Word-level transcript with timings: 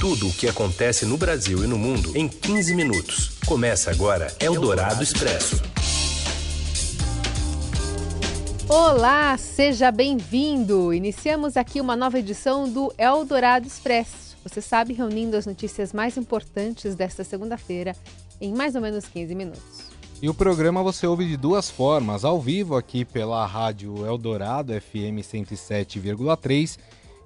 Tudo 0.00 0.28
o 0.28 0.32
que 0.32 0.48
acontece 0.48 1.04
no 1.04 1.18
Brasil 1.18 1.62
e 1.62 1.66
no 1.66 1.76
mundo 1.76 2.16
em 2.16 2.26
15 2.26 2.74
minutos. 2.74 3.38
Começa 3.44 3.90
agora 3.90 4.34
Eldorado 4.40 5.02
Expresso. 5.02 5.62
Olá, 8.66 9.36
seja 9.36 9.90
bem-vindo! 9.90 10.94
Iniciamos 10.94 11.54
aqui 11.54 11.82
uma 11.82 11.94
nova 11.94 12.18
edição 12.18 12.66
do 12.66 12.90
Eldorado 12.96 13.66
Expresso. 13.66 14.38
Você 14.42 14.62
sabe, 14.62 14.94
reunindo 14.94 15.36
as 15.36 15.44
notícias 15.44 15.92
mais 15.92 16.16
importantes 16.16 16.94
desta 16.94 17.22
segunda-feira 17.22 17.94
em 18.40 18.54
mais 18.54 18.74
ou 18.74 18.80
menos 18.80 19.04
15 19.04 19.34
minutos. 19.34 19.90
E 20.22 20.30
o 20.30 20.34
programa 20.34 20.82
você 20.82 21.06
ouve 21.06 21.26
de 21.26 21.36
duas 21.36 21.68
formas, 21.68 22.24
ao 22.24 22.40
vivo 22.40 22.74
aqui 22.74 23.04
pela 23.04 23.44
rádio 23.44 24.06
Eldorado 24.06 24.72
FM 24.72 25.20
107,3 25.20 26.78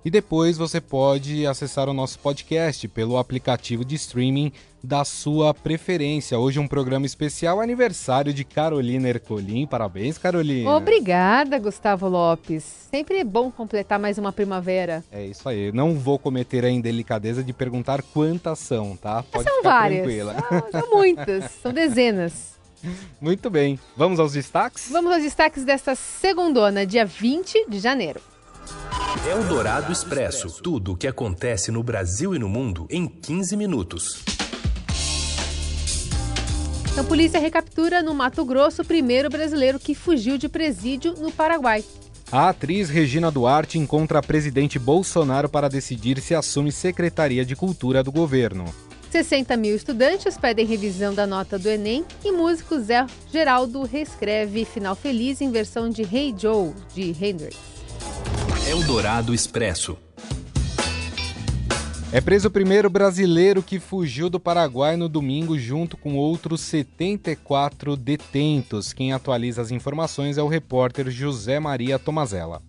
e 0.05 0.11
depois 0.11 0.59
você 0.59 0.81
pode 0.81 1.47
acessar 1.47 1.89
o 1.89 1.95
nosso 1.95 2.19
podcast 2.19 2.87
pelo 2.89 3.17
aplicativo 3.17 3.85
de 3.85 3.95
streaming 3.95 4.53
da 4.83 5.03
sua 5.03 5.55
preferência. 5.55 6.39
Hoje 6.39 6.61
um 6.61 6.69
programa 6.69 7.07
especial 7.07 7.59
aniversário 7.59 8.35
de 8.35 8.45
Carolina 8.45 9.09
Ercolim. 9.09 9.67
Parabéns, 9.67 10.19
Carolina. 10.19 10.77
Obrigada, 10.77 11.59
Gustavo 11.59 12.07
Lopes. 12.07 12.63
Sempre 12.91 13.21
é 13.21 13.25
bom 13.25 13.51
completar 13.51 13.99
mais 13.99 14.19
uma 14.19 14.31
primavera. 14.31 15.03
É 15.11 15.25
isso 15.25 15.49
aí. 15.49 15.73
Não 15.73 15.95
vou 15.95 16.19
cometer 16.19 16.67
a 16.67 16.71
indelicadeza 16.71 17.43
de 17.43 17.55
perguntar 17.55 18.03
quantas 18.03 18.59
são, 18.59 18.95
tá? 18.95 19.23
Pode 19.23 19.49
são 19.49 19.63
várias. 19.63 20.03
Tranquila. 20.03 20.37
Ah, 20.51 20.81
são 20.81 20.91
muitas, 20.93 21.51
são 21.63 21.73
dezenas. 21.73 22.55
Muito 23.19 23.49
bem. 23.49 23.81
Vamos 23.97 24.21
aos 24.21 24.35
destaques? 24.35 24.91
Vamos 24.91 25.11
aos 25.15 25.23
destaques 25.23 25.65
desta 25.65 25.95
segundona, 25.95 26.85
dia 26.85 27.07
20 27.07 27.71
de 27.71 27.79
janeiro. 27.79 28.21
Eldorado 29.23 29.91
Expresso. 29.91 30.61
Tudo 30.63 30.93
o 30.93 30.97
que 30.97 31.07
acontece 31.07 31.71
no 31.71 31.83
Brasil 31.83 32.35
e 32.35 32.39
no 32.39 32.49
mundo 32.49 32.87
em 32.91 33.07
15 33.07 33.57
minutos. 33.57 34.23
A 36.99 37.03
polícia 37.03 37.41
recaptura 37.41 38.03
no 38.03 38.13
Mato 38.13 38.45
Grosso 38.45 38.83
o 38.83 38.85
primeiro 38.85 39.31
brasileiro 39.31 39.79
que 39.79 39.95
fugiu 39.95 40.37
de 40.37 40.49
presídio 40.49 41.15
no 41.15 41.33
Paraguai. 41.33 41.83
A 42.31 42.51
atriz 42.51 42.91
Regina 42.91 43.31
Duarte 43.31 43.79
encontra 43.79 44.19
a 44.19 44.23
presidente 44.23 44.79
Bolsonaro 44.79 45.49
para 45.49 45.71
decidir 45.71 46.21
se 46.21 46.35
assume 46.35 46.71
Secretaria 46.71 47.47
de 47.47 47.57
Cultura 47.57 48.03
do 48.03 48.13
governo. 48.13 48.67
60 49.11 49.57
mil 49.57 49.75
estudantes 49.75 50.37
pedem 50.37 50.67
revisão 50.67 51.15
da 51.15 51.27
nota 51.27 51.59
do 51.59 51.69
Enem 51.71 52.05
e 52.23 52.33
músico 52.33 52.79
Zé 52.79 53.07
Geraldo 53.33 53.85
reescreve 53.85 54.65
Final 54.67 54.97
Feliz 54.97 55.41
em 55.41 55.51
versão 55.51 55.89
de 55.89 56.03
Hey 56.03 56.35
Joe, 56.37 56.75
de 56.93 57.15
Hendrix. 57.25 57.75
Eldorado 58.67 59.35
Expresso. 59.35 59.99
É 62.11 62.19
preso 62.19 62.49
o 62.49 62.51
primeiro 62.51 62.89
brasileiro 62.89 63.63
que 63.63 63.79
fugiu 63.79 64.31
do 64.31 64.41
Paraguai 64.41 64.97
no 64.97 65.07
domingo, 65.07 65.59
junto 65.59 65.99
com 65.99 66.17
outros 66.17 66.63
74 66.63 67.95
detentos. 67.95 68.95
Quem 68.95 69.13
atualiza 69.13 69.61
as 69.61 69.71
informações 69.71 70.39
é 70.39 70.43
o 70.43 70.49
repórter 70.49 71.11
José 71.11 71.61
Maria 71.61 71.99
Tomazella. 71.99 72.63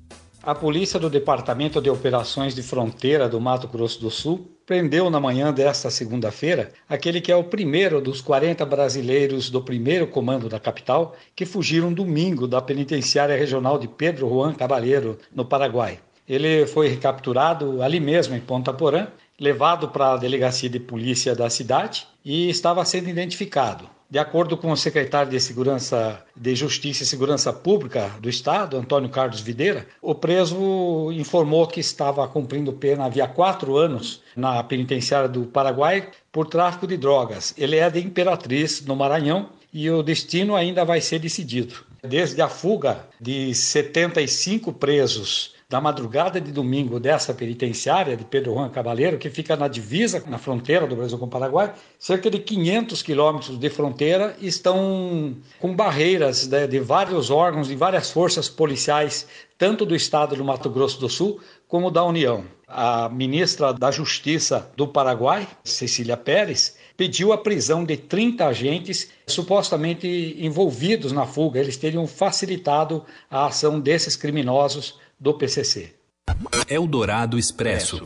A 0.45 0.53
polícia 0.53 0.99
do 0.99 1.09
Departamento 1.09 1.81
de 1.81 1.89
Operações 1.89 2.53
de 2.53 2.61
Fronteira 2.61 3.27
do 3.27 3.41
Mato 3.41 3.67
Grosso 3.67 3.99
do 3.99 4.11
Sul 4.11 4.47
prendeu 4.63 5.09
na 5.09 5.19
manhã 5.19 5.51
desta 5.51 5.89
segunda-feira 5.89 6.71
aquele 6.87 7.19
que 7.19 7.31
é 7.31 7.35
o 7.35 7.45
primeiro 7.45 7.99
dos 7.99 8.21
40 8.21 8.63
brasileiros 8.63 9.49
do 9.49 9.59
primeiro 9.59 10.05
comando 10.05 10.47
da 10.47 10.59
capital 10.59 11.15
que 11.35 11.47
fugiram 11.47 11.91
domingo 11.91 12.47
da 12.47 12.61
penitenciária 12.61 13.35
regional 13.35 13.79
de 13.79 13.87
Pedro 13.87 14.29
Juan 14.29 14.53
Cabaleiro, 14.53 15.17
no 15.33 15.43
Paraguai. 15.45 15.97
Ele 16.29 16.67
foi 16.67 16.89
recapturado 16.89 17.81
ali 17.81 17.99
mesmo 17.99 18.35
em 18.35 18.39
Ponta 18.39 18.71
Porã, 18.71 19.07
levado 19.39 19.89
para 19.89 20.13
a 20.13 20.17
delegacia 20.17 20.69
de 20.69 20.79
polícia 20.79 21.35
da 21.35 21.49
cidade 21.49 22.07
e 22.23 22.49
estava 22.49 22.83
sendo 22.85 23.09
identificado. 23.09 23.89
De 24.07 24.19
acordo 24.19 24.55
com 24.55 24.71
o 24.71 24.77
secretário 24.77 25.31
de 25.31 25.39
Segurança 25.39 26.23
de 26.35 26.55
Justiça 26.55 27.01
e 27.01 27.07
Segurança 27.07 27.51
Pública 27.51 28.11
do 28.19 28.29
Estado, 28.29 28.77
Antônio 28.77 29.09
Carlos 29.09 29.41
Videira, 29.41 29.87
o 29.99 30.13
preso 30.13 31.11
informou 31.11 31.67
que 31.67 31.79
estava 31.79 32.27
cumprindo 32.27 32.71
pena 32.71 33.05
havia 33.05 33.27
quatro 33.27 33.75
anos 33.75 34.21
na 34.35 34.63
penitenciária 34.63 35.27
do 35.27 35.45
Paraguai 35.45 36.11
por 36.31 36.45
tráfico 36.45 36.85
de 36.85 36.97
drogas. 36.97 37.53
Ele 37.57 37.77
é 37.77 37.89
de 37.89 37.99
Imperatriz, 37.99 38.85
no 38.85 38.95
Maranhão, 38.95 39.49
e 39.73 39.89
o 39.89 40.03
destino 40.03 40.55
ainda 40.55 40.85
vai 40.85 41.01
ser 41.01 41.19
decidido. 41.19 41.83
Desde 42.03 42.39
a 42.41 42.47
fuga 42.47 43.07
de 43.19 43.55
75 43.55 44.71
presos 44.71 45.54
da 45.67 45.81
madrugada 45.81 46.39
de 46.39 46.51
domingo 46.51 46.99
dessa 46.99 47.33
penitenciária 47.33 48.15
de 48.15 48.23
Pedro 48.23 48.53
Juan 48.53 48.69
Cabaleiro, 48.69 49.17
que 49.17 49.31
fica 49.31 49.55
na 49.55 49.67
divisa, 49.67 50.23
na 50.27 50.37
fronteira 50.37 50.85
do 50.85 50.95
Brasil 50.95 51.17
com 51.17 51.25
o 51.25 51.29
Paraguai, 51.29 51.73
cerca 51.97 52.29
de 52.29 52.37
500 52.37 53.01
quilômetros 53.01 53.57
de 53.57 53.69
fronteira 53.69 54.35
estão 54.39 55.35
com 55.59 55.75
barreiras 55.75 56.45
de, 56.45 56.67
de 56.67 56.79
vários 56.79 57.31
órgãos, 57.31 57.67
de 57.67 57.75
várias 57.75 58.11
forças 58.11 58.47
policiais, 58.47 59.27
tanto 59.57 59.87
do 59.87 59.95
estado 59.95 60.35
do 60.35 60.45
Mato 60.45 60.69
Grosso 60.69 60.99
do 60.99 61.09
Sul 61.09 61.39
como 61.67 61.89
da 61.89 62.03
União. 62.03 62.45
A 62.67 63.09
ministra 63.09 63.73
da 63.73 63.89
Justiça 63.89 64.71
do 64.75 64.87
Paraguai, 64.87 65.47
Cecília 65.63 66.17
Pérez, 66.17 66.77
pediu 66.97 67.33
a 67.33 67.37
prisão 67.37 67.83
de 67.83 67.97
30 67.97 68.45
agentes 68.45 69.09
supostamente 69.27 70.07
envolvidos 70.39 71.11
na 71.11 71.25
fuga. 71.25 71.59
Eles 71.59 71.77
teriam 71.77 72.07
facilitado 72.07 73.03
a 73.29 73.47
ação 73.47 73.79
desses 73.79 74.15
criminosos 74.15 74.99
do 75.19 75.33
PCC. 75.33 75.93
Eldorado 76.69 77.37
Expresso. 77.37 78.03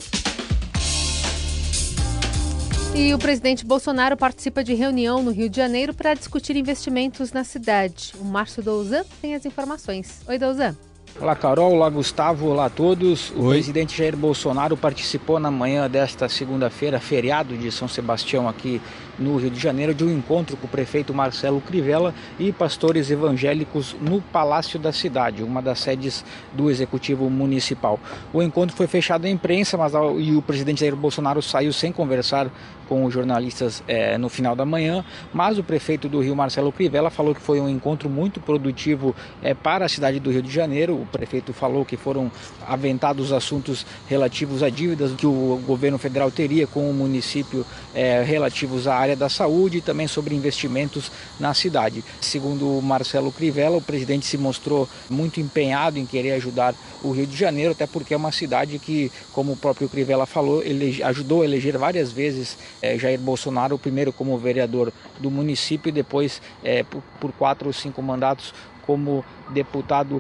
E 2.95 3.13
o 3.13 3.19
presidente 3.19 3.65
Bolsonaro 3.65 4.17
participa 4.17 4.63
de 4.63 4.73
reunião 4.73 5.23
no 5.23 5.31
Rio 5.31 5.49
de 5.49 5.55
Janeiro 5.55 5.93
para 5.93 6.13
discutir 6.13 6.55
investimentos 6.55 7.31
na 7.31 7.43
cidade. 7.43 8.13
O 8.19 8.25
Márcio 8.25 8.61
Douzan 8.61 9.05
tem 9.21 9.35
as 9.35 9.45
informações. 9.45 10.21
Oi, 10.27 10.37
Douzan. 10.37 10.75
Olá, 11.17 11.35
Carol. 11.35 11.73
Olá, 11.73 11.89
Gustavo. 11.89 12.47
Olá 12.47 12.65
a 12.65 12.69
todos. 12.69 13.31
O 13.31 13.45
Oi. 13.45 13.55
presidente 13.55 13.97
Jair 13.97 14.15
Bolsonaro 14.15 14.77
participou 14.77 15.39
na 15.39 15.51
manhã 15.51 15.89
desta 15.89 16.29
segunda-feira, 16.29 16.99
feriado 16.99 17.57
de 17.57 17.71
São 17.71 17.87
Sebastião, 17.87 18.47
aqui 18.47 18.81
no 19.17 19.35
Rio 19.35 19.49
de 19.49 19.59
Janeiro, 19.59 19.93
de 19.93 20.05
um 20.05 20.17
encontro 20.17 20.55
com 20.55 20.65
o 20.65 20.69
prefeito 20.69 21.13
Marcelo 21.13 21.59
Crivella 21.59 22.13
e 22.39 22.53
pastores 22.53 23.11
evangélicos 23.11 23.95
no 23.99 24.21
Palácio 24.21 24.79
da 24.79 24.93
Cidade, 24.93 25.43
uma 25.43 25.61
das 25.61 25.79
sedes 25.79 26.23
do 26.53 26.69
Executivo 26.69 27.29
Municipal. 27.29 27.99
O 28.31 28.41
encontro 28.41 28.75
foi 28.75 28.87
fechado 28.87 29.25
à 29.25 29.29
imprensa, 29.29 29.77
mas 29.77 29.91
e 30.19 30.33
o 30.33 30.41
presidente 30.41 30.79
Jair 30.79 30.95
Bolsonaro 30.95 31.41
saiu 31.41 31.73
sem 31.73 31.91
conversar 31.91 32.49
com 32.87 33.05
os 33.05 33.13
jornalistas 33.13 33.83
é, 33.87 34.17
no 34.17 34.29
final 34.29 34.55
da 34.55 34.65
manhã, 34.65 35.05
mas 35.31 35.59
o 35.59 35.63
prefeito 35.63 36.09
do 36.09 36.19
Rio, 36.21 36.35
Marcelo 36.35 36.71
Crivella, 36.71 37.11
falou 37.11 37.35
que 37.35 37.41
foi 37.41 37.59
um 37.59 37.69
encontro 37.69 38.09
muito 38.09 38.39
produtivo 38.39 39.15
é, 39.43 39.53
para 39.53 39.85
a 39.85 39.89
cidade 39.89 40.19
do 40.19 40.31
Rio 40.31 40.41
de 40.41 40.49
Janeiro. 40.49 41.07
Prefeito 41.09 41.53
falou 41.53 41.83
que 41.83 41.97
foram 41.97 42.31
aventados 42.65 43.33
assuntos 43.33 43.85
relativos 44.07 44.63
a 44.63 44.69
dívidas 44.69 45.11
que 45.13 45.27
o 45.27 45.61
governo 45.65 45.97
federal 45.97 46.31
teria 46.31 46.65
com 46.67 46.89
o 46.89 46.93
município 46.93 47.65
é, 47.93 48.23
relativos 48.23 48.87
à 48.87 48.95
área 48.95 49.15
da 49.15 49.29
saúde 49.29 49.79
e 49.79 49.81
também 49.81 50.07
sobre 50.07 50.35
investimentos 50.35 51.11
na 51.39 51.53
cidade. 51.53 52.03
Segundo 52.21 52.81
Marcelo 52.81 53.31
Crivella, 53.31 53.77
o 53.77 53.81
presidente 53.81 54.25
se 54.25 54.37
mostrou 54.37 54.87
muito 55.09 55.39
empenhado 55.39 55.97
em 55.97 56.05
querer 56.05 56.33
ajudar 56.33 56.73
o 57.03 57.11
Rio 57.11 57.25
de 57.25 57.35
Janeiro, 57.35 57.71
até 57.71 57.87
porque 57.87 58.13
é 58.13 58.17
uma 58.17 58.31
cidade 58.31 58.79
que, 58.79 59.11
como 59.33 59.53
o 59.53 59.57
próprio 59.57 59.89
Crivella 59.89 60.25
falou, 60.25 60.61
ele 60.63 61.01
ajudou 61.03 61.41
a 61.41 61.45
eleger 61.45 61.77
várias 61.77 62.11
vezes 62.11 62.57
é, 62.81 62.97
Jair 62.97 63.19
Bolsonaro, 63.19 63.77
primeiro 63.77 64.13
como 64.13 64.37
vereador 64.37 64.91
do 65.19 65.31
município 65.31 65.89
e 65.89 65.91
depois 65.91 66.41
é, 66.63 66.83
por, 66.83 67.01
por 67.19 67.31
quatro 67.31 67.67
ou 67.67 67.73
cinco 67.73 68.01
mandatos 68.01 68.53
como 68.89 69.23
deputado 69.51 70.19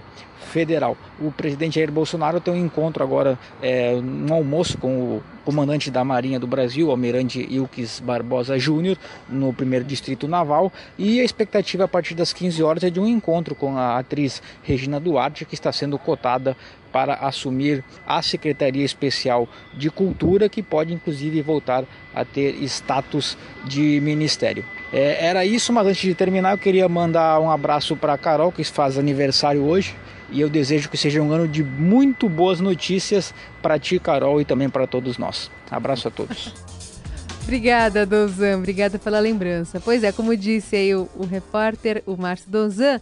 federal. 0.51 0.95
O 1.19 1.31
presidente 1.31 1.75
Jair 1.79 1.91
Bolsonaro 1.91 2.39
tem 2.39 2.53
um 2.53 2.65
encontro 2.65 3.03
agora, 3.03 3.37
é, 3.63 3.95
um 3.95 4.31
almoço 4.31 4.77
com 4.77 5.15
o 5.17 5.23
comandante 5.43 5.89
da 5.89 6.03
Marinha 6.03 6.39
do 6.39 6.45
Brasil, 6.45 6.91
Almirante 6.91 7.39
Ilques 7.49 7.99
Barbosa 7.99 8.59
Júnior, 8.59 8.95
no 9.27 9.51
primeiro 9.51 9.83
distrito 9.83 10.27
naval, 10.27 10.71
e 10.99 11.19
a 11.19 11.23
expectativa 11.23 11.85
a 11.85 11.87
partir 11.87 12.13
das 12.13 12.31
15 12.31 12.61
horas 12.61 12.83
é 12.83 12.91
de 12.91 12.99
um 12.99 13.07
encontro 13.07 13.55
com 13.55 13.75
a 13.75 13.97
atriz 13.97 14.39
Regina 14.61 14.99
Duarte, 14.99 15.45
que 15.45 15.55
está 15.55 15.71
sendo 15.71 15.97
cotada 15.97 16.55
para 16.91 17.15
assumir 17.15 17.83
a 18.05 18.21
Secretaria 18.21 18.85
Especial 18.85 19.49
de 19.73 19.89
Cultura, 19.89 20.47
que 20.47 20.61
pode 20.61 20.93
inclusive 20.93 21.41
voltar 21.41 21.85
a 22.13 22.23
ter 22.23 22.53
status 22.65 23.35
de 23.65 23.99
ministério. 23.99 24.63
É, 24.91 25.25
era 25.25 25.45
isso, 25.45 25.71
mas 25.71 25.87
antes 25.87 26.01
de 26.01 26.15
terminar, 26.15 26.51
eu 26.51 26.57
queria 26.57 26.89
mandar 26.89 27.39
um 27.39 27.49
abraço 27.49 27.95
para 27.95 28.17
Carol, 28.17 28.51
que 28.51 28.63
faz 28.63 28.97
aniversário 28.97 29.63
hoje. 29.63 29.95
E 30.31 30.41
eu 30.41 30.49
desejo 30.49 30.89
que 30.89 30.97
seja 30.97 31.21
um 31.21 31.31
ano 31.31 31.47
de 31.47 31.63
muito 31.63 32.29
boas 32.29 32.59
notícias 32.59 33.33
para 33.61 33.79
ti, 33.79 33.99
Carol, 33.99 34.39
e 34.39 34.45
também 34.45 34.69
para 34.69 34.85
todos 34.85 35.17
nós. 35.17 35.49
Abraço 35.69 36.07
a 36.07 36.11
todos. 36.11 36.53
Obrigada, 37.43 38.05
Dozan. 38.05 38.57
Obrigada 38.57 38.99
pela 38.99 39.19
lembrança. 39.19 39.81
Pois 39.83 40.03
é, 40.03 40.11
como 40.11 40.35
disse 40.37 40.75
aí 40.75 40.93
o, 40.93 41.09
o 41.15 41.25
repórter, 41.25 42.03
o 42.05 42.15
Márcio 42.15 42.49
Dozan, 42.49 43.01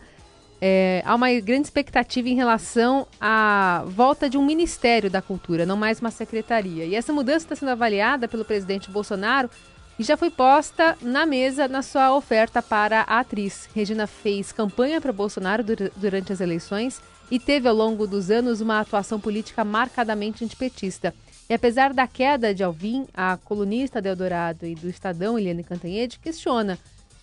é, 0.62 1.04
há 1.06 1.14
uma 1.14 1.30
grande 1.42 1.68
expectativa 1.68 2.30
em 2.30 2.36
relação 2.36 3.06
à 3.20 3.84
volta 3.86 4.30
de 4.30 4.38
um 4.38 4.46
Ministério 4.46 5.10
da 5.10 5.22
Cultura, 5.22 5.66
não 5.66 5.76
mais 5.76 6.00
uma 6.00 6.12
secretaria. 6.12 6.86
E 6.86 6.96
essa 6.96 7.12
mudança 7.12 7.46
está 7.46 7.56
sendo 7.56 7.70
avaliada 7.70 8.28
pelo 8.28 8.46
presidente 8.46 8.90
Bolsonaro 8.90 9.50
e 10.00 10.04
já 10.04 10.16
foi 10.16 10.30
posta 10.30 10.98
na 11.02 11.26
mesa 11.26 11.68
na 11.68 11.82
sua 11.82 12.16
oferta 12.16 12.62
para 12.62 13.02
a 13.02 13.20
atriz. 13.20 13.68
Regina 13.74 14.06
fez 14.06 14.52
campanha 14.52 15.02
para 15.02 15.12
Bolsonaro 15.12 15.64
durante 15.96 16.32
as 16.32 16.40
eleições 16.40 17.02
e 17.32 17.40
teve 17.40 17.68
ao 17.68 17.76
longo 17.76 18.06
dos 18.06 18.30
anos 18.30 18.62
uma 18.62 18.80
atuação 18.80 19.20
política 19.20 19.66
marcadamente 19.66 20.44
antipetista. 20.44 21.14
E 21.50 21.54
apesar 21.54 21.94
da 21.94 22.06
queda 22.06 22.54
de 22.54 22.64
Alvim, 22.64 23.08
a 23.14 23.38
colunista 23.38 24.02
do 24.02 24.08
Eldorado 24.08 24.66
e 24.66 24.76
do 24.76 24.90
Estadão, 24.90 25.40
Eliane 25.40 25.64
Cantanhede, 25.64 26.20
questiona 26.20 26.78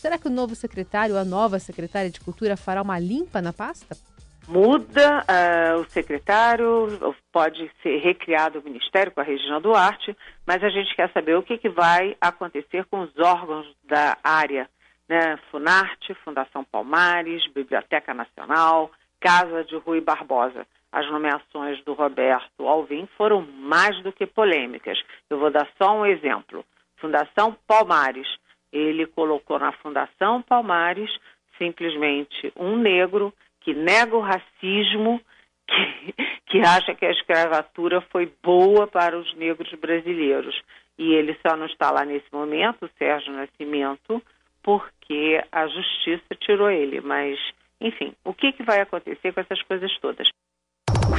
Será 0.05 0.19
que 0.19 0.29
o 0.29 0.31
novo 0.31 0.55
secretário, 0.55 1.17
a 1.17 1.25
nova 1.25 1.59
secretária 1.59 2.11
de 2.11 2.21
Cultura, 2.21 2.59
fará 2.59 2.83
uma 2.83 2.99
limpa 2.99 3.41
na 3.41 3.55
pasta? 3.55 3.97
Muda 4.47 5.25
uh, 5.25 5.81
o 5.81 5.85
secretário, 5.85 7.17
pode 7.33 7.71
ser 7.83 7.99
recriado 7.99 8.59
o 8.59 8.63
ministério 8.63 9.11
com 9.11 9.21
a 9.21 9.25
Regina 9.25 9.59
Duarte, 9.59 10.17
mas 10.47 10.63
a 10.63 10.69
gente 10.69 10.95
quer 10.95 11.11
saber 11.13 11.37
o 11.37 11.43
que, 11.43 11.57
que 11.57 11.69
vai 11.69 12.17
acontecer 12.21 12.85
com 12.85 13.01
os 13.01 13.19
órgãos 13.19 13.67
da 13.85 14.19
área, 14.23 14.69
né? 15.09 15.39
Funarte, 15.51 16.15
Fundação 16.25 16.63
Palmares, 16.63 17.47
Biblioteca 17.53 18.13
Nacional, 18.13 18.91
Casa 19.19 19.65
de 19.65 19.77
Rui 19.77 20.01
Barbosa. 20.01 20.67
As 20.93 21.11
nomeações 21.11 21.83
do 21.85 21.95
Roberto 21.95 22.69
Alvim 22.69 23.09
foram 23.17 23.43
mais 23.43 24.01
do 24.03 24.13
que 24.13 24.27
polêmicas. 24.27 24.99
Eu 25.29 25.39
vou 25.39 25.51
dar 25.51 25.67
só 25.77 25.97
um 25.97 26.07
exemplo. 26.07 26.65
Fundação 26.99 27.57
Palmares 27.67 28.29
ele 28.75 29.07
colocou 29.07 29.59
na 29.59 29.73
Fundação 29.73 30.43
Palmares 30.43 31.11
simplesmente 31.57 32.53
um 32.57 32.77
negro 32.77 33.33
que 33.65 33.75
nega 33.75 34.15
o 34.15 34.21
racismo, 34.21 35.21
que, 35.67 36.15
que 36.47 36.59
acha 36.61 36.95
que 36.95 37.07
a 37.07 37.11
escravatura 37.11 38.01
foi 38.13 38.31
boa 38.43 38.87
para 38.87 39.19
os 39.19 39.35
negros 39.37 39.73
brasileiros. 39.81 40.55
E 40.99 41.15
ele 41.15 41.37
só 41.45 41.57
não 41.57 41.67
está 41.67 41.91
lá 41.91 42.05
nesse 42.05 42.27
momento, 42.33 42.85
o 42.85 42.91
Sérgio 42.99 43.33
Nascimento, 43.33 44.23
porque 44.63 45.43
a 45.51 45.67
justiça 45.67 46.35
tirou 46.41 46.71
ele. 46.71 47.01
Mas, 47.01 47.39
enfim, 47.81 48.15
o 48.25 48.33
que, 48.33 48.53
que 48.53 48.63
vai 48.63 48.81
acontecer 48.81 49.33
com 49.33 49.41
essas 49.41 49.61
coisas 49.63 49.91
todas? 50.01 50.29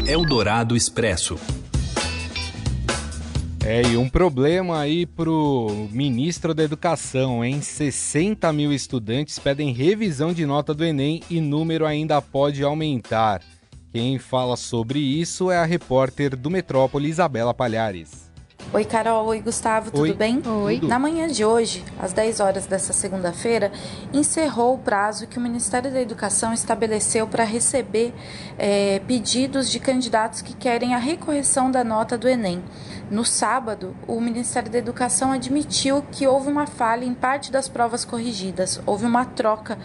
Eldorado 0.07 0.75
Expresso. 0.75 1.35
É, 3.67 3.81
e 3.81 3.97
um 3.97 4.07
problema 4.07 4.79
aí 4.79 5.07
pro 5.07 5.87
ministro 5.91 6.53
da 6.53 6.61
Educação, 6.61 7.43
hein? 7.43 7.61
60 7.61 8.53
mil 8.53 8.71
estudantes 8.71 9.39
pedem 9.39 9.73
revisão 9.73 10.31
de 10.31 10.45
nota 10.45 10.71
do 10.71 10.85
Enem 10.85 11.23
e 11.31 11.41
número 11.41 11.83
ainda 11.83 12.21
pode 12.21 12.63
aumentar. 12.63 13.41
Quem 13.91 14.19
fala 14.19 14.55
sobre 14.55 14.99
isso 14.99 15.49
é 15.49 15.57
a 15.57 15.65
repórter 15.65 16.35
do 16.37 16.51
Metrópole, 16.51 17.09
Isabela 17.09 17.55
Palhares. 17.55 18.24
Oi, 18.73 18.83
Carol. 18.83 19.27
Oi, 19.27 19.39
Gustavo. 19.39 19.89
Tudo 19.89 20.01
Oi. 20.01 20.13
bem? 20.13 20.41
Oi. 20.45 20.81
Na 20.83 20.99
manhã 20.99 21.27
de 21.27 21.45
hoje, 21.45 21.83
às 21.99 22.11
10 22.11 22.39
horas 22.39 22.65
dessa 22.65 22.91
segunda-feira, 22.91 23.71
encerrou 24.11 24.73
o 24.73 24.77
prazo 24.77 25.27
que 25.27 25.37
o 25.37 25.41
Ministério 25.41 25.91
da 25.91 26.01
Educação 26.01 26.51
estabeleceu 26.51 27.25
para 27.25 27.43
receber 27.43 28.13
é, 28.57 28.99
pedidos 29.07 29.69
de 29.69 29.79
candidatos 29.79 30.41
que 30.41 30.53
querem 30.53 30.93
a 30.93 30.97
recorreção 30.97 31.71
da 31.71 31.83
nota 31.83 32.17
do 32.17 32.27
Enem. 32.27 32.61
No 33.09 33.23
sábado, 33.23 33.95
o 34.07 34.19
Ministério 34.19 34.69
da 34.69 34.79
Educação 34.79 35.31
admitiu 35.31 36.03
que 36.11 36.27
houve 36.27 36.49
uma 36.49 36.65
falha 36.65 37.05
em 37.05 37.13
parte 37.13 37.51
das 37.51 37.69
provas 37.69 38.03
corrigidas. 38.03 38.81
Houve 38.85 39.05
uma 39.05 39.23
troca 39.25 39.77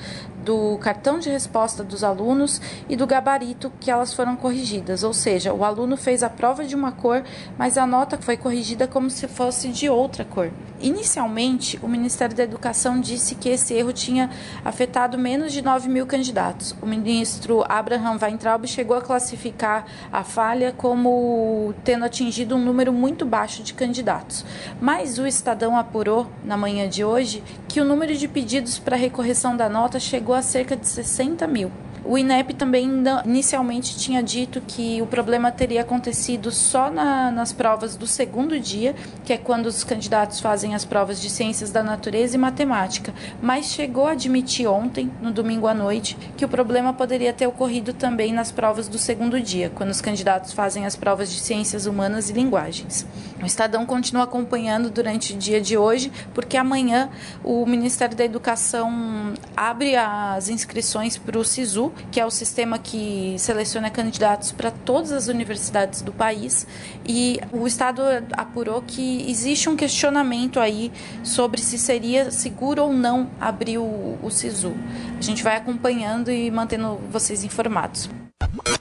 do 0.51 0.77
cartão 0.79 1.21
de 1.21 1.31
resposta 1.31 1.85
dos 1.85 2.03
alunos 2.03 2.61
e 2.89 2.97
do 2.97 3.07
gabarito 3.07 3.73
que 3.79 3.89
elas 3.89 4.13
foram 4.13 4.35
corrigidas. 4.35 5.05
Ou 5.05 5.13
seja, 5.13 5.55
o 5.55 5.65
aluno 5.65 5.97
fez 5.97 6.25
a 6.25 6.29
prova 6.29 6.65
de 6.65 6.75
uma 6.75 6.91
cor, 6.91 7.23
mas 7.57 7.79
a 7.79 7.87
nota 7.87 8.19
foi 8.21 8.37
corrigida 8.37 8.89
como 8.89 9.09
se 9.09 9.29
fosse 9.29 9.69
de 9.69 9.89
outra 9.89 10.25
cor. 10.25 10.51
Inicialmente, 10.81 11.79
o 11.83 11.87
Ministério 11.89 12.35
da 12.35 12.43
Educação 12.43 12.99
disse 12.99 13.35
que 13.35 13.51
esse 13.51 13.75
erro 13.75 13.93
tinha 13.93 14.31
afetado 14.65 15.19
menos 15.19 15.53
de 15.53 15.61
9 15.61 15.91
mil 15.91 16.07
candidatos. 16.07 16.75
O 16.81 16.87
ministro 16.87 17.63
Abraham 17.69 18.19
Weintraub 18.21 18.67
chegou 18.67 18.97
a 18.97 19.03
classificar 19.03 19.85
a 20.11 20.25
falha 20.25 20.73
como 20.75 21.75
tendo 21.85 22.07
atingido 22.07 22.57
um 22.57 22.65
número 22.65 22.95
muito 22.95 23.27
baixo 23.27 23.63
de 23.63 23.75
candidatos. 23.75 24.45
Mas 24.81 25.19
o 25.19 25.27
Estadão 25.27 25.77
apurou, 25.77 26.27
na 26.43 26.57
manhã 26.57 26.89
de 26.89 27.05
hoje, 27.05 27.45
que 27.69 27.81
o 27.81 27.85
número 27.85 28.17
de 28.17 28.27
pedidos 28.27 28.79
para 28.79 28.97
recorreção 28.97 29.55
da 29.55 29.69
nota 29.69 30.01
chegou 30.01 30.35
a 30.35 30.40
cerca 30.43 30.77
de 30.77 30.87
60 30.87 31.47
mil. 31.47 31.71
O 32.05 32.17
INEP 32.17 32.55
também 32.55 32.91
inicialmente 33.25 33.97
tinha 33.97 34.23
dito 34.23 34.61
que 34.61 35.03
o 35.03 35.07
problema 35.07 35.53
teria 35.53 35.83
acontecido 35.83 36.51
só 36.51 36.91
na, 36.91 37.31
nas 37.31 37.53
provas 37.53 37.95
do 37.95 38.07
segundo 38.07 38.59
dia, 38.59 38.95
que 39.25 39.33
é 39.33 39.37
quando 39.37 39.67
os 39.67 39.85
candidatos 39.85 40.41
fazem 40.41 40.75
as 40.75 40.85
provas 40.85 41.21
de 41.21 41.29
ciências 41.29 41.71
da 41.71 41.83
natureza 41.83 42.37
e 42.37 42.39
matemática, 42.39 43.13
mas 43.43 43.67
chegou 43.67 44.07
a 44.07 44.13
admitir 44.13 44.67
ontem, 44.67 45.11
no 45.21 45.31
domingo 45.31 45.67
à 45.67 45.75
noite, 45.75 46.17
que 46.37 46.45
o 46.45 46.49
problema 46.49 46.93
poderia 46.93 47.33
ter 47.33 47.47
ocorrido 47.47 47.93
também 47.93 48.33
nas 48.33 48.51
provas 48.51 48.89
do 48.89 48.99
segundo 48.99 49.41
dia, 49.41 49.71
quando 49.75 49.91
os 49.91 50.01
candidatos 50.01 50.53
fazem 50.53 50.87
as 50.87 50.97
provas 50.97 51.31
de 51.31 51.39
ciências 51.39 51.87
humanas 51.87 52.31
e 52.31 52.33
linguagens. 52.33 53.07
O 53.43 53.47
Estadão 53.47 53.85
continua 53.85 54.25
acompanhando 54.25 54.91
durante 54.91 55.35
o 55.35 55.37
dia 55.37 55.61
de 55.61 55.77
hoje, 55.77 56.11
porque 56.35 56.57
amanhã 56.57 57.11
o 57.45 57.65
Ministério 57.67 58.17
da 58.17 58.25
Educação 58.25 59.33
abre 59.57 59.97
as 59.97 60.49
inscrições 60.49 61.17
para 61.17 61.39
o 61.39 61.45
SISU, 61.45 61.90
que 62.11 62.21
é 62.21 62.27
o 62.27 62.31
sistema 62.31 62.79
que 62.79 63.35
seleciona 63.39 63.91
candidatos 63.91 64.53
para 64.53 64.71
todas 64.71 65.13
as 65.13 65.29
universidades 65.29 66.03
do 66.03 66.13
país, 66.13 66.67
e 67.07 67.41
o 67.53 67.67
Estado 67.67 68.03
apurou 68.33 68.83
que 68.83 69.31
existe 69.31 69.69
um 69.69 69.77
questionamento 69.77 70.61
aí 70.61 70.93
sobre 71.23 71.61
se 71.61 71.79
seria 71.79 72.31
seguro 72.31 72.85
ou 72.85 72.93
não 72.93 73.31
abrir 73.41 73.79
o, 73.79 74.19
o 74.23 74.31
SISU. 74.31 74.75
A 75.19 75.23
gente 75.23 75.43
vai 75.43 75.57
acompanhando 75.57 76.31
e 76.31 76.51
mantendo 76.51 76.99
vocês 77.11 77.45
informados. 77.45 78.09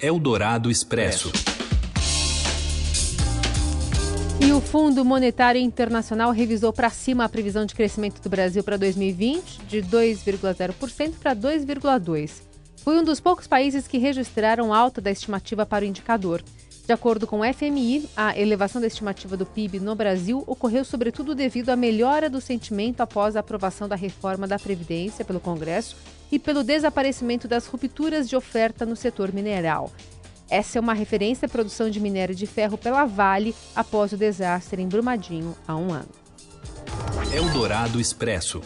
Eldorado 0.01 0.71
Expresso. 0.71 1.31
E 4.41 4.53
o 4.53 4.61
Fundo 4.61 5.03
Monetário 5.03 5.59
Internacional 5.59 6.31
revisou 6.31 6.71
para 6.71 6.89
cima 6.89 7.25
a 7.25 7.29
previsão 7.29 7.65
de 7.65 7.75
crescimento 7.75 8.21
do 8.21 8.29
Brasil 8.29 8.63
para 8.63 8.77
2020 8.77 9.59
de 9.67 9.81
2,0% 9.81 11.13
para 11.19 11.35
2,2%. 11.35 12.48
Foi 12.83 12.97
um 12.99 13.03
dos 13.03 13.19
poucos 13.19 13.47
países 13.47 13.87
que 13.87 13.97
registraram 13.97 14.73
alta 14.73 15.01
da 15.01 15.11
estimativa 15.11 15.65
para 15.65 15.83
o 15.83 15.87
indicador. 15.87 16.43
De 16.89 16.93
acordo 16.93 17.27
com 17.27 17.41
o 17.41 17.53
FMI, 17.53 18.09
a 18.17 18.35
elevação 18.35 18.81
da 18.81 18.87
estimativa 18.87 19.37
do 19.37 19.45
PIB 19.45 19.79
no 19.79 19.93
Brasil 19.93 20.43
ocorreu 20.47 20.83
sobretudo 20.83 21.35
devido 21.35 21.69
à 21.69 21.75
melhora 21.75 22.29
do 22.29 22.41
sentimento 22.41 23.01
após 23.01 23.35
a 23.35 23.41
aprovação 23.41 23.87
da 23.87 23.95
reforma 23.95 24.47
da 24.47 24.57
Previdência 24.57 25.23
pelo 25.23 25.39
Congresso 25.39 25.95
e 26.31 26.39
pelo 26.39 26.63
desaparecimento 26.63 27.47
das 27.47 27.67
rupturas 27.67 28.27
de 28.27 28.35
oferta 28.35 28.87
no 28.87 28.95
setor 28.95 29.31
mineral. 29.31 29.91
Essa 30.49 30.79
é 30.79 30.81
uma 30.81 30.93
referência 30.93 31.45
à 31.45 31.49
produção 31.49 31.91
de 31.91 31.99
minério 31.99 32.33
de 32.33 32.47
ferro 32.47 32.75
pela 32.75 33.05
Vale 33.05 33.55
após 33.75 34.11
o 34.11 34.17
desastre 34.17 34.81
em 34.81 34.87
Brumadinho 34.87 35.55
há 35.67 35.75
um 35.75 35.93
ano. 35.93 36.09
Eldorado 37.31 38.01
Expresso. 38.01 38.61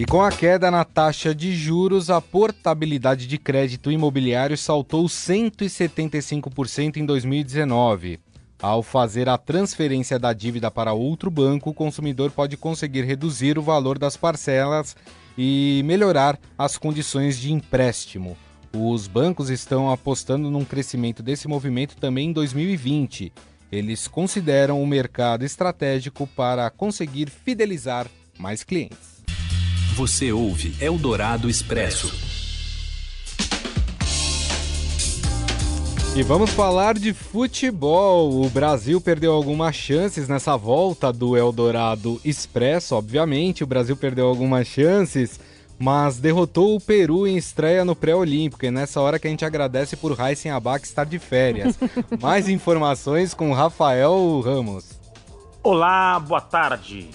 E 0.00 0.06
com 0.06 0.22
a 0.22 0.32
queda 0.32 0.70
na 0.70 0.82
taxa 0.82 1.34
de 1.34 1.54
juros, 1.54 2.08
a 2.08 2.22
portabilidade 2.22 3.26
de 3.26 3.36
crédito 3.36 3.92
imobiliário 3.92 4.56
saltou 4.56 5.04
175% 5.04 6.96
em 6.96 7.04
2019. 7.04 8.18
Ao 8.62 8.82
fazer 8.82 9.28
a 9.28 9.36
transferência 9.36 10.18
da 10.18 10.32
dívida 10.32 10.70
para 10.70 10.94
outro 10.94 11.30
banco, 11.30 11.68
o 11.68 11.74
consumidor 11.74 12.30
pode 12.30 12.56
conseguir 12.56 13.02
reduzir 13.02 13.58
o 13.58 13.62
valor 13.62 13.98
das 13.98 14.16
parcelas 14.16 14.96
e 15.36 15.82
melhorar 15.84 16.38
as 16.56 16.78
condições 16.78 17.38
de 17.38 17.52
empréstimo. 17.52 18.38
Os 18.74 19.06
bancos 19.06 19.50
estão 19.50 19.90
apostando 19.92 20.50
num 20.50 20.64
crescimento 20.64 21.22
desse 21.22 21.46
movimento 21.46 21.94
também 21.96 22.30
em 22.30 22.32
2020. 22.32 23.30
Eles 23.70 24.08
consideram 24.08 24.82
o 24.82 24.86
mercado 24.86 25.44
estratégico 25.44 26.26
para 26.26 26.70
conseguir 26.70 27.28
fidelizar 27.28 28.06
mais 28.38 28.64
clientes. 28.64 29.09
Você 29.96 30.32
ouve 30.32 30.72
Eldorado 30.80 31.50
Expresso. 31.50 32.12
E 36.14 36.22
vamos 36.22 36.50
falar 36.50 36.94
de 36.94 37.12
futebol. 37.12 38.42
O 38.44 38.48
Brasil 38.48 39.00
perdeu 39.00 39.32
algumas 39.32 39.74
chances 39.74 40.28
nessa 40.28 40.56
volta 40.56 41.12
do 41.12 41.36
Eldorado 41.36 42.20
Expresso, 42.24 42.94
obviamente. 42.94 43.64
O 43.64 43.66
Brasil 43.66 43.96
perdeu 43.96 44.28
algumas 44.28 44.66
chances, 44.68 45.40
mas 45.78 46.18
derrotou 46.18 46.76
o 46.76 46.80
Peru 46.80 47.26
em 47.26 47.36
estreia 47.36 47.84
no 47.84 47.96
pré-olímpico. 47.96 48.64
E 48.64 48.70
nessa 48.70 49.00
hora 49.00 49.18
que 49.18 49.26
a 49.26 49.30
gente 49.30 49.44
agradece 49.44 49.96
por 49.96 50.12
Raíssen 50.12 50.52
Abac 50.52 50.86
estar 50.86 51.04
de 51.04 51.18
férias. 51.18 51.76
Mais 52.20 52.48
informações 52.48 53.34
com 53.34 53.52
Rafael 53.52 54.40
Ramos. 54.40 54.84
Olá, 55.62 56.18
boa 56.20 56.40
tarde. 56.40 57.10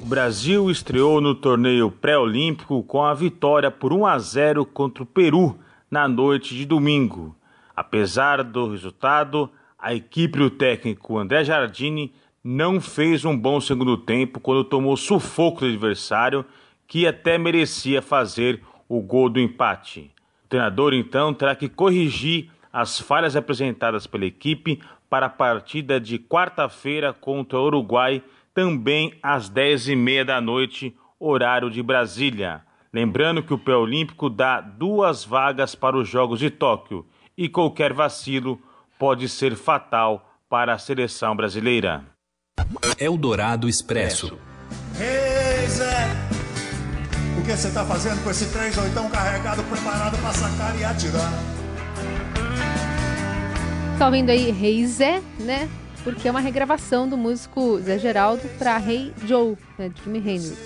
O 0.00 0.06
Brasil 0.06 0.70
estreou 0.70 1.20
no 1.20 1.34
torneio 1.34 1.90
pré-olímpico 1.90 2.82
com 2.84 3.04
a 3.04 3.12
vitória 3.12 3.70
por 3.70 3.92
1 3.92 4.06
a 4.06 4.18
0 4.18 4.64
contra 4.64 5.02
o 5.02 5.06
Peru 5.06 5.58
na 5.90 6.06
noite 6.06 6.54
de 6.54 6.64
domingo. 6.64 7.36
Apesar 7.74 8.44
do 8.44 8.70
resultado, 8.70 9.50
a 9.78 9.92
equipe 9.92 10.38
do 10.38 10.50
técnico 10.50 11.18
André 11.18 11.42
Jardini 11.44 12.12
não 12.44 12.80
fez 12.80 13.24
um 13.24 13.36
bom 13.36 13.60
segundo 13.60 13.96
tempo 13.96 14.38
quando 14.38 14.64
tomou 14.64 14.96
sufoco 14.96 15.60
do 15.60 15.66
adversário, 15.66 16.44
que 16.86 17.06
até 17.06 17.36
merecia 17.36 18.00
fazer 18.00 18.62
o 18.88 19.02
gol 19.02 19.28
do 19.28 19.40
empate. 19.40 20.12
O 20.44 20.48
treinador 20.48 20.94
então 20.94 21.34
terá 21.34 21.56
que 21.56 21.68
corrigir 21.68 22.50
as 22.72 23.00
falhas 23.00 23.34
apresentadas 23.34 24.06
pela 24.06 24.24
equipe 24.24 24.80
para 25.10 25.26
a 25.26 25.30
partida 25.30 26.00
de 26.00 26.18
quarta-feira 26.18 27.12
contra 27.12 27.58
o 27.58 27.66
Uruguai, 27.66 28.22
também 28.58 29.16
às 29.22 29.48
dez 29.48 29.86
e 29.86 29.94
meia 29.94 30.24
da 30.24 30.40
noite, 30.40 30.92
horário 31.16 31.70
de 31.70 31.80
Brasília. 31.80 32.62
Lembrando 32.92 33.40
que 33.40 33.54
o 33.54 33.58
pré-olímpico 33.58 34.28
dá 34.28 34.60
duas 34.60 35.24
vagas 35.24 35.76
para 35.76 35.96
os 35.96 36.08
Jogos 36.08 36.40
de 36.40 36.50
Tóquio 36.50 37.06
e 37.36 37.48
qualquer 37.48 37.92
vacilo 37.92 38.60
pode 38.98 39.28
ser 39.28 39.54
fatal 39.54 40.28
para 40.50 40.72
a 40.72 40.78
seleção 40.78 41.36
brasileira. 41.36 42.04
Eldorado 42.98 43.68
Expresso. 43.68 44.36
Ei, 44.98 45.68
Zé! 45.68 46.08
O 47.38 47.44
que 47.44 47.52
você 47.52 47.68
está 47.68 47.84
fazendo 47.84 48.24
com 48.24 48.30
esse 48.30 48.52
trem 48.52 48.76
oitão 48.76 49.08
carregado, 49.08 49.62
preparado 49.62 50.18
para 50.20 50.32
sacar 50.32 50.76
e 50.76 50.84
atirar? 50.84 51.32
Tá 53.96 54.06
ouvindo 54.06 54.30
aí 54.30 54.50
Rei 54.50 54.84
Zé, 54.84 55.22
né? 55.38 55.68
Porque 56.08 56.26
é 56.26 56.30
uma 56.30 56.40
regravação 56.40 57.06
do 57.06 57.18
músico 57.18 57.78
Zé 57.80 57.98
Geraldo 57.98 58.40
para 58.58 58.78
Rei 58.78 59.12
Joe, 59.26 59.58
né, 59.76 59.90
de 59.90 60.02
Jimi 60.02 60.18
Hendrix. 60.20 60.56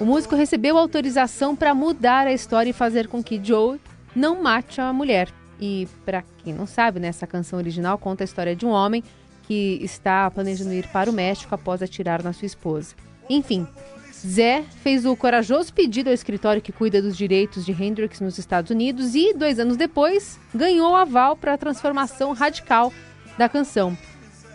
O 0.00 0.04
músico 0.04 0.34
recebeu 0.34 0.76
autorização 0.76 1.54
para 1.54 1.72
mudar 1.72 2.26
a 2.26 2.32
história 2.32 2.70
e 2.70 2.72
fazer 2.72 3.06
com 3.06 3.22
que 3.22 3.40
Joe 3.40 3.80
não 4.12 4.42
mate 4.42 4.80
a 4.80 4.92
mulher. 4.92 5.28
E 5.60 5.86
para 6.04 6.24
quem 6.42 6.52
não 6.52 6.66
sabe, 6.66 6.98
né, 6.98 7.06
essa 7.06 7.28
canção 7.28 7.60
original 7.60 7.96
conta 7.96 8.24
a 8.24 8.26
história 8.26 8.56
de 8.56 8.66
um 8.66 8.70
homem 8.70 9.04
que 9.44 9.78
está 9.84 10.28
planejando 10.32 10.72
ir 10.72 10.88
para 10.88 11.08
o 11.08 11.12
México 11.12 11.54
após 11.54 11.80
atirar 11.80 12.20
na 12.20 12.32
sua 12.32 12.46
esposa. 12.46 12.96
Enfim, 13.30 13.68
Zé 14.12 14.64
fez 14.82 15.06
o 15.06 15.14
corajoso 15.14 15.72
pedido 15.72 16.08
ao 16.08 16.14
escritório 16.14 16.60
que 16.60 16.72
cuida 16.72 17.00
dos 17.00 17.16
direitos 17.16 17.64
de 17.64 17.70
Hendrix 17.70 18.18
nos 18.18 18.36
Estados 18.36 18.72
Unidos 18.72 19.14
e, 19.14 19.32
dois 19.32 19.60
anos 19.60 19.76
depois, 19.76 20.40
ganhou 20.52 20.96
aval 20.96 21.36
para 21.36 21.54
a 21.54 21.58
transformação 21.58 22.32
radical 22.32 22.92
da 23.38 23.48
canção. 23.48 23.96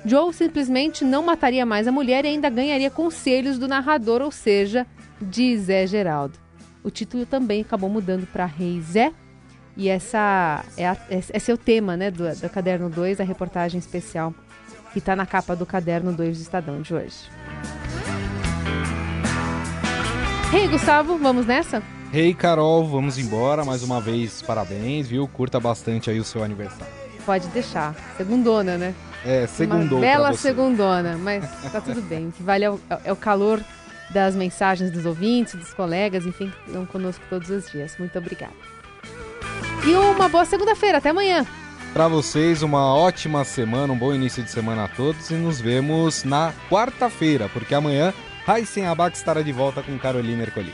Joe 0.07 0.33
simplesmente 0.33 1.03
não 1.03 1.21
mataria 1.21 1.65
mais 1.65 1.85
a 1.85 1.91
mulher 1.91 2.23
e 2.23 2.29
ainda 2.29 2.49
ganharia 2.49 2.89
conselhos 2.89 3.59
do 3.59 3.67
narrador, 3.67 4.21
ou 4.21 4.31
seja, 4.31 4.87
de 5.21 5.57
Zé 5.57 5.85
Geraldo. 5.85 6.39
O 6.81 6.89
título 6.89 7.25
também 7.25 7.61
acabou 7.61 7.89
mudando 7.89 8.25
para 8.25 8.45
Rei 8.45 8.79
Zé. 8.79 9.11
E 9.75 9.89
essa 9.89 10.63
é 10.77 10.87
a, 10.87 10.97
esse 11.09 11.51
é 11.51 11.53
o 11.53 11.57
tema 11.57 11.97
né, 11.97 12.09
do, 12.09 12.23
do 12.35 12.49
Caderno 12.49 12.89
2, 12.89 13.19
a 13.19 13.23
reportagem 13.23 13.77
especial 13.77 14.33
que 14.93 14.99
está 14.99 15.15
na 15.15 15.25
capa 15.25 15.55
do 15.55 15.65
Caderno 15.65 16.13
2 16.13 16.37
do 16.37 16.41
Estadão 16.41 16.81
de 16.81 16.93
hoje. 16.93 17.29
Rei 20.49 20.63
hey, 20.63 20.67
Gustavo, 20.69 21.17
vamos 21.17 21.45
nessa? 21.45 21.83
Rei 22.11 22.27
hey, 22.27 22.33
Carol, 22.33 22.87
vamos 22.87 23.17
embora. 23.17 23.65
Mais 23.65 23.83
uma 23.83 23.99
vez, 23.99 24.41
parabéns, 24.41 25.09
viu? 25.09 25.27
Curta 25.27 25.59
bastante 25.59 26.09
aí 26.09 26.17
o 26.17 26.23
seu 26.23 26.41
aniversário. 26.41 26.93
Pode 27.25 27.47
deixar. 27.49 27.93
Segundona, 28.15 28.77
né? 28.77 28.95
É, 29.27 29.45
segundou. 29.45 29.97
Uma 29.97 30.07
bela 30.07 30.33
segundona, 30.33 31.17
mas 31.17 31.43
tá 31.69 31.81
tudo 31.81 32.01
bem. 32.01 32.29
O 32.29 32.31
que 32.31 32.41
vale 32.41 32.63
é 32.63 32.71
o, 32.71 32.79
é 33.03 33.11
o 33.11 33.15
calor 33.15 33.61
das 34.09 34.35
mensagens 34.35 34.89
dos 34.89 35.05
ouvintes, 35.05 35.53
dos 35.55 35.73
colegas, 35.73 36.25
enfim, 36.25 36.49
que 36.49 36.67
estão 36.67 36.85
conosco 36.85 37.21
todos 37.29 37.49
os 37.49 37.69
dias. 37.69 37.97
Muito 37.99 38.17
obrigada. 38.17 38.53
E 39.85 39.93
uma 39.93 40.29
boa 40.29 40.45
segunda-feira. 40.45 40.99
Até 40.99 41.09
amanhã. 41.09 41.45
Para 41.93 42.07
vocês, 42.07 42.61
uma 42.61 42.95
ótima 42.95 43.43
semana, 43.43 43.91
um 43.91 43.97
bom 43.97 44.13
início 44.13 44.41
de 44.41 44.49
semana 44.49 44.85
a 44.85 44.87
todos 44.87 45.29
e 45.29 45.33
nos 45.33 45.59
vemos 45.59 46.23
na 46.23 46.53
quarta-feira, 46.69 47.49
porque 47.49 47.73
amanhã 47.75 48.13
Raíssen 48.45 48.85
Abac 48.85 49.17
estará 49.17 49.41
de 49.41 49.51
volta 49.51 49.83
com 49.83 49.97
Carolina 49.97 50.43
Ercolim. 50.43 50.73